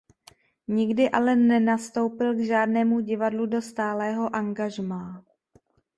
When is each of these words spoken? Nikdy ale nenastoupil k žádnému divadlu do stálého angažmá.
Nikdy 0.67 1.09
ale 1.09 1.35
nenastoupil 1.35 2.35
k 2.35 2.39
žádnému 2.47 2.99
divadlu 2.99 3.45
do 3.45 3.61
stálého 3.61 4.35
angažmá. 4.35 5.25